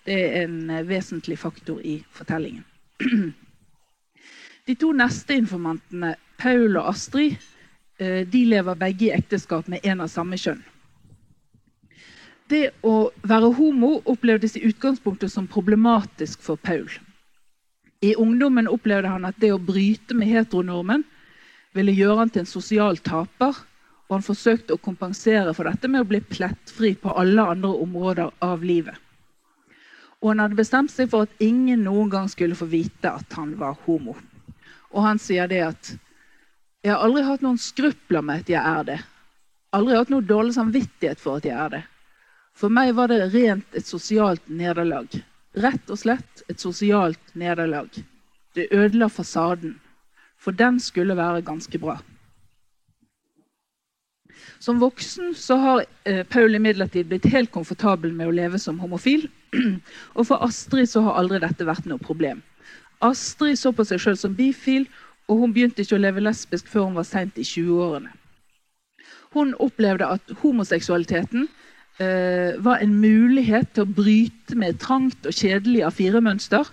[0.06, 2.66] det er en eh, vesentlig faktor i fortellingen.
[4.68, 7.38] De to neste informantene, Paul og Astrid,
[8.00, 10.64] eh, de lever begge i ekteskap med en av samme kjønn.
[12.50, 16.90] Det å være homo opplevdes i utgangspunktet som problematisk for Paul.
[18.02, 21.06] I ungdommen opplevde han at det å bryte med heteronormen
[21.78, 23.54] ville gjøre han til en sosial taper,
[24.10, 28.34] og han forsøkte å kompensere for dette med å bli plettfri på alle andre områder
[28.44, 28.98] av livet.
[30.20, 33.54] Og han hadde bestemt seg for at ingen noen gang skulle få vite at han
[33.62, 34.18] var homo.
[34.92, 35.94] Og han sier det at
[36.82, 39.02] 'Jeg har aldri hatt noen skrupler med at jeg er det.'
[39.72, 41.84] 'Aldri hatt noe dårlig samvittighet for at jeg er det.'
[42.58, 45.08] For meg var det rent et sosialt nederlag.
[45.56, 47.90] Rett og slett et sosialt nederlag.
[48.56, 49.78] Det ødela fasaden,
[50.38, 52.00] for den skulle være ganske bra.
[54.60, 59.28] Som voksen så har eh, Paul imidlertid blitt helt komfortabel med å leve som homofil.
[60.18, 62.42] Og for Astrid så har aldri dette vært noe problem.
[63.02, 64.86] Astrid så på seg sjøl som bifil,
[65.32, 68.12] og hun begynte ikke å leve lesbisk før hun var seint i 20-årene.
[69.32, 71.46] Hun opplevde at homoseksualiteten
[72.04, 76.68] eh, var en mulighet til å bryte med trangt og kjedelig A4-mønster.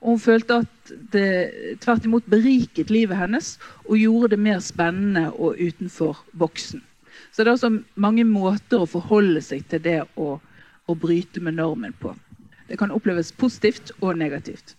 [0.00, 3.52] Og hun følte at det tvert imot beriket livet hennes
[3.84, 6.80] og gjorde det mer spennende og utenfor boksen.
[7.30, 11.60] Så det er altså mange måter å forholde seg til det å, å bryte med
[11.60, 12.14] normen på.
[12.64, 14.72] Det kan oppleves positivt og negativt.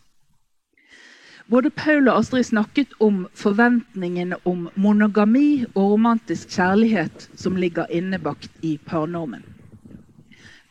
[1.52, 8.54] Både Paul og Astrid snakket om forventningene om monogami og romantisk kjærlighet som ligger innebakt
[8.64, 9.44] i parnormen.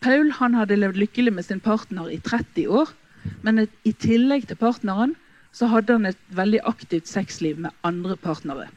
[0.00, 2.94] Paul hadde levd lykkelig med sin partner i 30 år.
[3.44, 5.12] Men i tillegg til partneren
[5.52, 8.70] så hadde han et veldig aktivt sexliv med andre partnere.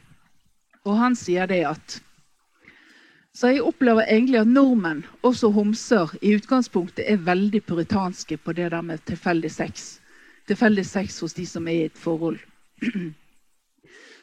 [0.84, 2.00] Og han sier det at
[3.34, 8.70] Så jeg opplever egentlig at nordmenn, også homser, i utgangspunktet er veldig puritanske på det
[8.70, 9.98] der med tilfeldig sex.
[10.48, 12.38] Tilfeldig sex hos de som er i et forhold.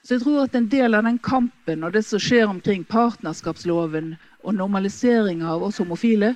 [0.03, 4.15] Så jeg tror at en del av den kampen og det som skjer omkring partnerskapsloven
[4.41, 6.34] og normaliseringa av oss homofile,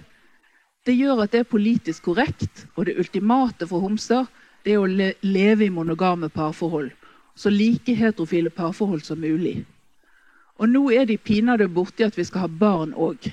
[0.86, 4.28] det gjør at det er politisk korrekt, og det ultimate for homser
[4.66, 6.92] det er å le leve i monogame parforhold.
[7.36, 9.64] Så like heterofile parforhold som mulig.
[10.62, 13.28] Og nå er de pinadø borti at vi skal ha barn òg.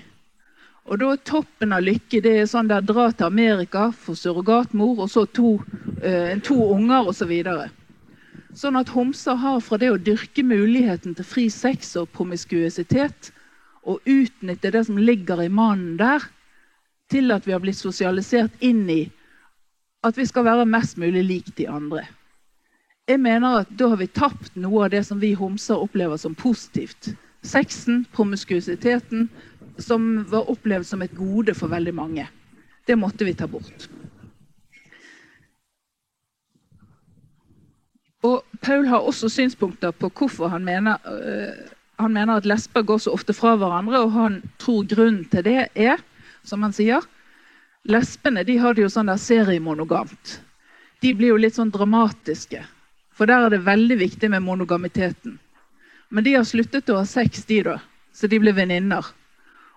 [0.91, 5.05] Og da er toppen av lykke det er sånn der dra til Amerika, få surrogatmor,
[5.05, 5.61] og så to,
[6.03, 7.23] eh, to unger osv.
[7.23, 7.71] Så videre.
[8.55, 13.31] sånn at homser har fra det å dyrke muligheten til fri sex og promiskuitet,
[13.85, 16.21] og utnytte det som ligger i mannen der,
[17.11, 19.11] til at vi har blitt sosialisert inn i
[20.05, 22.07] at vi skal være mest mulig lik de andre.
[23.09, 26.35] Jeg mener at Da har vi tapt noe av det som vi homser opplever som
[26.35, 27.15] positivt.
[27.43, 29.29] Sexen, promiskuiteten,
[29.79, 32.27] som var opplevd som et gode for veldig mange.
[32.87, 33.89] Det måtte vi ta bort.
[38.23, 42.99] Og Paul har også synspunkter på hvorfor han mener, øh, han mener at lesber går
[42.99, 45.99] så ofte fra hverandre, og han tror grunnen til det er,
[46.45, 47.03] som han sier
[47.83, 50.37] Lesbene de har det jo sånn der seriemonogamt.
[51.03, 52.61] De blir jo litt sånn dramatiske.
[53.11, 55.35] For der er det veldig viktig med monogamiteten.
[56.15, 57.81] Men de har sluttet å ha sex, de, da.
[58.15, 59.03] Så de blir venninner.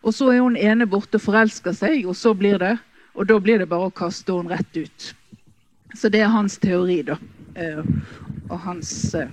[0.05, 2.77] Og så er hun ene borte og forelsker seg, og så blir det
[3.15, 5.03] Og da blir det bare å kaste henne rett ut.
[5.95, 7.15] Så det er hans teori, da.
[7.55, 7.79] Eh,
[8.49, 9.29] og hans eh,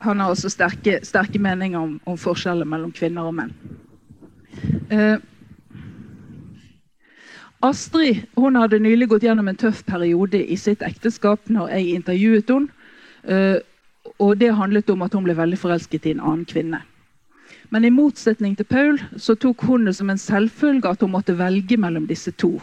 [0.00, 3.50] Han har også sterke, sterke meninger om, om forskjeller mellom kvinner og menn.
[4.94, 5.18] Eh,
[7.66, 12.54] Astrid hun hadde nylig gått gjennom en tøff periode i sitt ekteskap når jeg intervjuet
[12.54, 13.62] henne.
[14.20, 16.84] Og det handlet om at hun ble veldig forelsket i en annen kvinne.
[17.74, 21.34] Men i motsetning til Paul så tok hun det som en selvfølge at hun måtte
[21.34, 22.60] velge mellom disse to.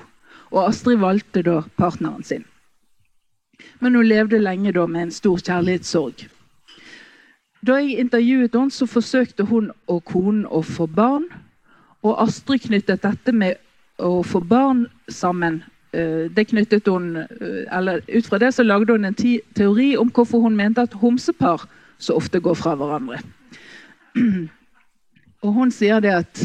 [0.55, 2.45] Og Astrid valgte da partneren sin.
[3.83, 6.23] Men hun levde lenge da med en stor kjærlighetssorg.
[7.67, 11.27] Da jeg intervjuet henne, så forsøkte hun og konen å få barn.
[12.07, 13.59] Og Astrid knyttet dette med
[13.99, 15.59] å få barn sammen
[15.91, 19.19] eh, det knyttet hun, eh, eller Ut fra det så lagde hun en
[19.59, 21.67] teori om hvorfor hun mente at homsepar
[21.99, 23.19] så ofte går fra hverandre.
[25.41, 26.43] Og hun sier det at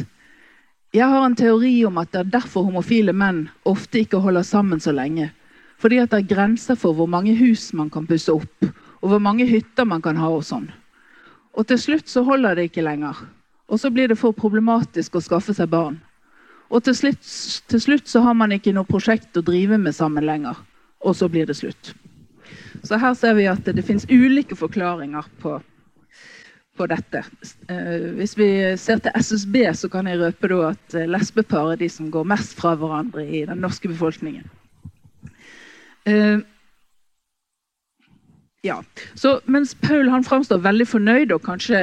[0.97, 4.81] jeg har en teori om at det er derfor homofile menn ofte ikke holder sammen
[4.81, 5.29] så lenge.
[5.77, 8.69] Fordi at det er grenser for hvor mange hus man kan pusse opp,
[9.03, 10.31] og hvor mange hytter man kan ha.
[10.33, 10.71] Og sånn.
[11.53, 13.19] Og til slutt så holder det ikke lenger.
[13.69, 15.99] Og så blir det for problematisk å skaffe seg barn.
[16.73, 17.29] Og til slutt,
[17.71, 20.57] til slutt, så har man ikke noe prosjekt å drive med sammen lenger.
[21.05, 21.93] Og så blir det slutt.
[22.87, 25.59] Så her ser vi at det, det finnes ulike forklaringer på,
[26.77, 27.23] på dette.
[27.73, 28.49] Eh, hvis vi
[28.81, 32.57] ser til SSB, så kan jeg røpe at eh, lesbepar er de som går mest
[32.59, 34.45] fra hverandre i den norske befolkningen.
[36.07, 36.39] Eh,
[38.67, 38.83] ja.
[39.15, 41.79] Så mens Paul han framstår veldig fornøyd og kanskje,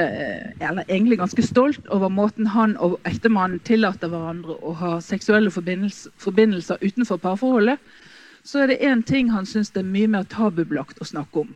[0.60, 6.12] eller egentlig ganske stolt over måten han og ektemannen tillater hverandre å ha seksuelle forbindelser,
[6.20, 7.78] forbindelser utenfor parforholdet,
[8.44, 11.54] så er det én ting han syns er mye mer tabubelagt å snakke om.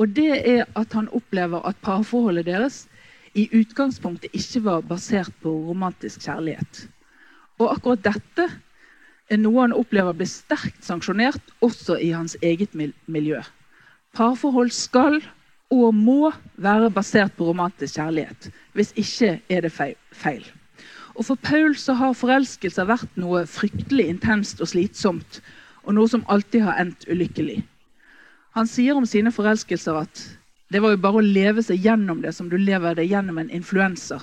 [0.00, 2.86] Og det er at han opplever at parforholdet deres
[3.34, 6.86] i utgangspunktet ikke var basert på romantisk kjærlighet.
[7.60, 8.48] Og akkurat dette
[9.32, 13.40] er noe han opplever blir sterkt sanksjonert også i hans eget miljø.
[14.12, 15.20] Parforhold skal
[15.72, 18.50] og må være basert på romantisk kjærlighet.
[18.76, 20.44] Hvis ikke er det feil.
[21.14, 25.40] Og For Paul så har forelskelser vært noe fryktelig intenst og slitsomt,
[25.84, 27.60] og noe som alltid har endt ulykkelig.
[28.52, 30.22] Han sier om sine forelskelser at
[30.72, 33.50] det var jo bare å leve seg gjennom det som du lever deg gjennom en
[33.52, 34.20] influenser.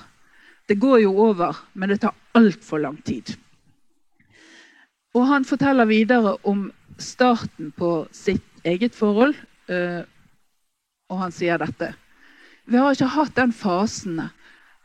[0.66, 3.36] Det går jo over, men det tar altfor lang tid.
[5.14, 9.34] Og Han forteller videre om starten på sitt eget forhold
[9.70, 10.02] Uh,
[11.10, 11.92] og han sier dette.
[12.70, 14.18] Vi har ikke hatt den fasen.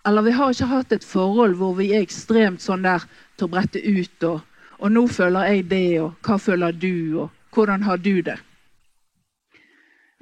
[0.06, 3.06] Eller vi har ikke hatt et forhold hvor vi er ekstremt sånn der
[3.38, 4.44] til å brette ut og,
[4.78, 8.42] og 'nå føler jeg det', og 'hva føler du', og 'hvordan har du det'?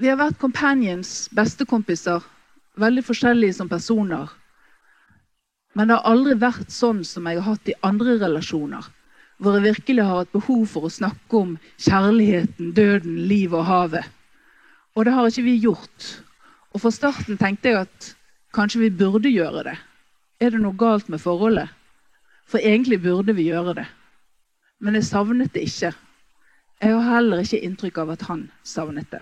[0.02, 2.24] Vi har vært companions, bestekompiser,
[2.82, 4.32] veldig forskjellige som personer.
[5.78, 8.88] Men det har aldri vært sånn som jeg har hatt i andre relasjoner.
[9.38, 14.10] Hvor jeg virkelig har hatt behov for å snakke om kjærligheten, døden, livet og havet.
[14.94, 16.10] Og det har ikke vi gjort.
[16.74, 18.10] Og fra starten tenkte jeg at
[18.54, 19.76] kanskje vi burde gjøre det.
[20.42, 21.70] Er det noe galt med forholdet?
[22.50, 23.86] For egentlig burde vi gjøre det.
[24.82, 25.94] Men jeg savnet det ikke.
[26.82, 29.22] Jeg har heller ikke inntrykk av at han savnet det.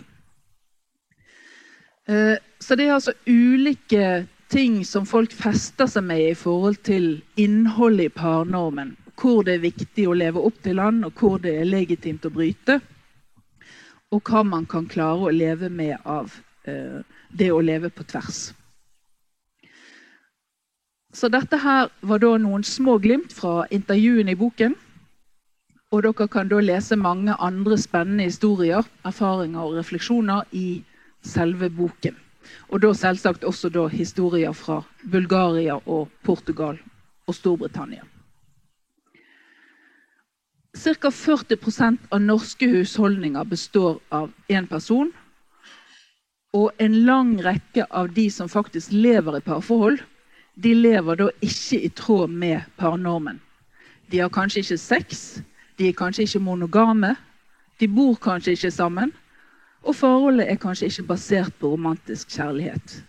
[2.11, 7.21] Eh, så det er altså ulike ting som folk fester seg med i forhold til
[7.39, 8.97] innholdet i parnormen.
[9.15, 12.33] Hvor det er viktig å leve opp til den, og hvor det er legitimt å
[12.33, 12.81] bryte
[14.11, 16.33] og hva man kan klare å leve med av
[16.67, 16.99] eh,
[17.31, 18.51] det å leve på tvers.
[21.15, 24.75] Så dette her var da noen små glimt fra intervjuene i boken.
[25.91, 30.83] Og dere kan da lese mange andre spennende historier, erfaringer og refleksjoner i
[31.21, 32.15] selve boken.
[32.69, 36.79] Og da selvsagt også da historier fra Bulgaria og Portugal
[37.27, 38.03] og Storbritannia.
[40.77, 41.09] Ca.
[41.11, 45.11] 40% av norske husholdninger består av én person.
[46.55, 49.99] Og en lang rekke av de som faktisk lever i parforhold,
[50.55, 53.39] de lever da ikke i tråd med parnormen.
[54.11, 55.41] De har kanskje ikke sex,
[55.77, 57.15] de er kanskje ikke monogame,
[57.79, 59.13] de bor kanskje ikke sammen,
[59.81, 63.01] og forholdet er kanskje ikke basert på romantisk kjærlighet.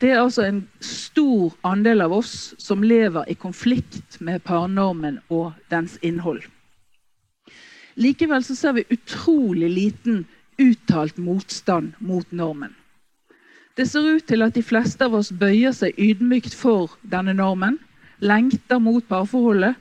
[0.00, 5.54] Det er altså en stor andel av oss som lever i konflikt med parnormen og
[5.72, 6.42] dens innhold.
[7.96, 10.26] Likevel så ser vi utrolig liten
[10.60, 12.74] uttalt motstand mot normen.
[13.76, 17.78] Det ser ut til at de fleste av oss bøyer seg ydmykt for denne normen,
[18.20, 19.76] lengter mot parforholdet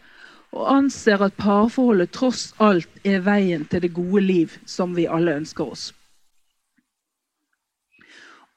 [0.56, 5.36] og anser at parforholdet tross alt er veien til det gode liv som vi alle
[5.42, 5.90] ønsker oss.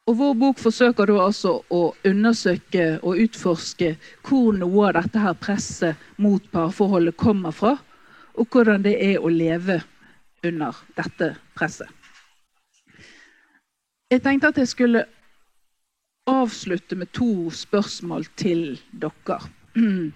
[0.08, 3.90] Og Vår bok forsøker da altså å undersøke og utforske
[4.24, 7.74] hvor noe av dette her presset mot parforholdet kommer fra,
[8.32, 9.82] og hvordan det er å leve
[10.48, 11.90] under dette presset.
[14.08, 15.04] Jeg tenkte at jeg skulle
[16.28, 19.42] avslutte med to spørsmål til dere.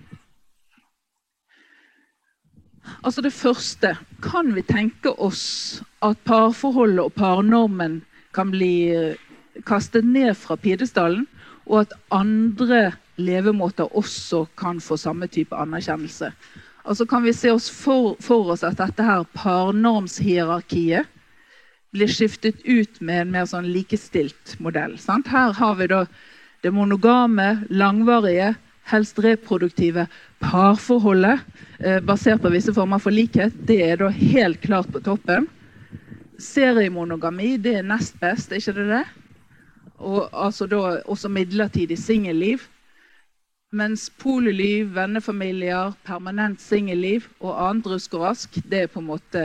[3.07, 8.01] Altså Det første Kan vi tenke oss at parforholdet og parnormen
[8.35, 9.21] kan bli eh,
[9.69, 11.27] kastet ned fra pidestallen,
[11.67, 16.33] og at andre levemåter også kan få samme type anerkjennelse?
[16.83, 21.07] Altså Kan vi se oss for, for oss at dette her parnormshierarkiet
[21.93, 24.99] blir skiftet ut med en mer sånn likestilt modell?
[24.99, 25.31] Sant?
[25.31, 26.07] Her har vi da
[26.63, 28.55] det monogame, langvarige,
[28.91, 30.09] helst reproduktive
[30.43, 31.41] parforholdet
[31.79, 35.47] eh, basert på visse former for likhet, det er da helt klart på toppen.
[36.43, 39.05] Seriemonogami det er nest best, er ikke det det?
[40.03, 42.65] Og altså da også midlertidig singelliv.
[43.73, 49.45] Mens polyliv, vennefamilier, permanent singelliv og annet rusk og rask, det er på en måte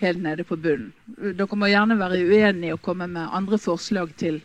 [0.00, 0.90] helt nede på bunnen.
[1.36, 4.40] Dere må gjerne være uenige og komme med andre forslag til,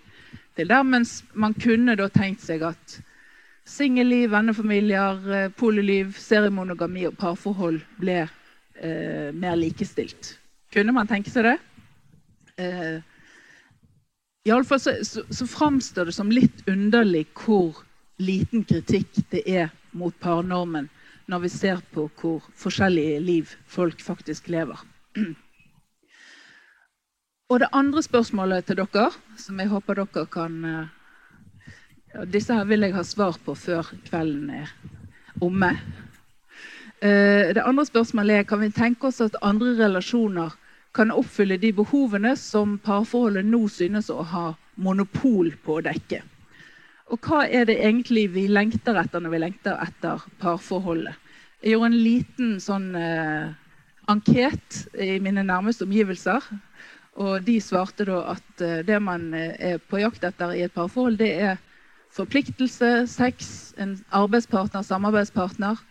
[0.56, 3.00] til der, mens man kunne da tenkt seg at
[3.66, 10.36] Singelliv, vennefamilier, polyliv, poliliv, seriemonogami og parforhold ble eh, mer likestilt.
[10.70, 11.56] Kunne man tenke seg det?
[12.62, 13.00] Eh,
[14.46, 17.82] Iallfall så, så, så framstår det som litt underlig hvor
[18.22, 20.90] liten kritikk det er mot parnormen
[21.26, 24.78] når vi ser på hvor forskjellige liv folk faktisk lever.
[27.50, 30.94] Og det andre spørsmålet til dere, som jeg håper dere kan eh,
[32.32, 34.72] disse her vil jeg ha svar på før kvelden er
[35.44, 35.72] omme.
[37.02, 40.54] Eh, det andre spørsmålet er kan vi tenke oss at andre relasjoner
[40.96, 44.46] kan oppfylle de behovene som parforholdet nå synes å ha
[44.80, 46.22] monopol på å dekke.
[47.14, 51.14] Og hva er det egentlig vi lengter etter når vi lengter etter parforholdet?
[51.62, 53.52] Jeg gjorde en liten sånn eh,
[54.12, 56.48] anket i mine nærmeste omgivelser.
[57.22, 60.74] Og de svarte da at eh, det man eh, er på jakt etter i et
[60.76, 61.56] parforhold, det er
[62.16, 65.82] Forpliktelse, sex, en arbeidspartner, samarbeidspartner.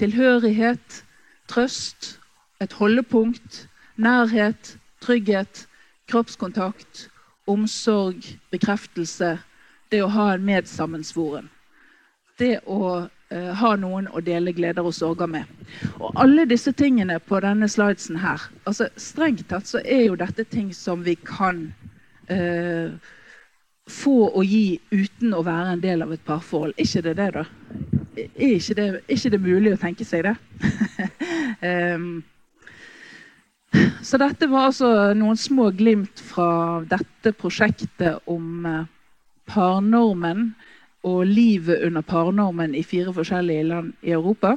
[0.00, 1.02] Tilhørighet,
[1.52, 2.14] trøst,
[2.64, 3.66] et holdepunkt,
[3.96, 5.66] nærhet, trygghet,
[6.08, 7.08] kroppskontakt,
[7.46, 9.38] omsorg, bekreftelse.
[9.90, 11.48] Det å ha en medsammensvoren.
[12.38, 15.44] Det å eh, ha noen å dele gleder og sorger med.
[16.00, 20.44] Og alle disse tingene på denne slidesen her altså Strengt tatt så er jo dette
[20.44, 21.68] ting som vi kan
[22.28, 22.92] eh,
[23.86, 26.74] få og gi uten å være en del av et parforhold.
[26.76, 27.44] Er ikke det det, da?
[28.16, 30.34] Er ikke det, er ikke det mulig å tenke seg det?
[31.94, 32.24] um,
[34.02, 38.86] så dette var altså noen små glimt fra dette prosjektet om uh,
[39.50, 40.50] parnormen
[41.06, 44.56] og livet under parnormen i fire forskjellige land i Europa.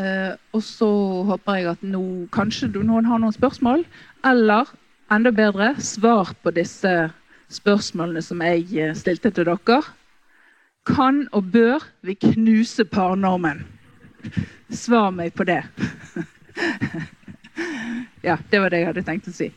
[0.00, 0.90] Uh, og så
[1.28, 2.02] håper jeg at nå,
[2.34, 3.84] kanskje noen har noen spørsmål,
[4.26, 4.70] eller
[5.10, 6.92] enda bedre svar på disse
[7.50, 9.80] spørsmålene som jeg eh, stilte til dere.
[10.86, 13.64] Kan og bør vi knuse parnormen?
[14.70, 15.64] Svar meg på det.
[18.28, 19.50] ja, det var det jeg hadde tenkt å si.